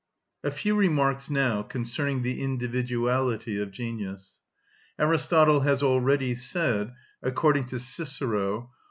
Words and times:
A 0.43 0.49
few 0.49 0.75
remarks 0.75 1.29
now 1.29 1.61
concerning 1.61 2.23
the 2.23 2.41
individuality 2.41 3.61
of 3.61 3.69
genius. 3.69 4.41
Aristotle 4.97 5.59
has 5.59 5.83
already 5.83 6.33
said, 6.33 6.93
according 7.21 7.65
to 7.65 7.79
Cicero 7.79 8.61
(_Tusc. 8.61 8.69